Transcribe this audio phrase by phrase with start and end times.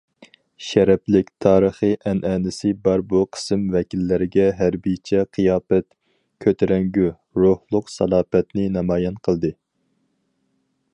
[0.67, 5.87] شەرەپلىك تارىخىي ئەنئەنىسى بار بۇ قىسىم ۋەكىللەرگە ھەربىيچە قىياپەت،
[6.47, 7.07] كۆتۈرەڭگۈ،
[7.43, 9.57] روھلۇق سالاپەتنى نامايان قىلدى.